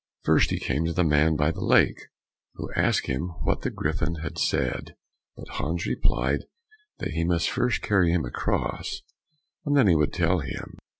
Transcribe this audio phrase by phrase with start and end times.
[0.23, 2.07] First he came to the man by the lake,
[2.55, 4.95] who asked him what the Griffin had said,
[5.37, 6.45] but Hans replied
[6.97, 9.03] that he must first carry him across,
[9.63, 10.79] and then he would tell him.